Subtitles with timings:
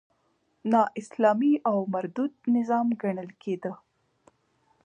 [0.71, 3.73] نا اسلامي او مردود نظام ګڼل کېده.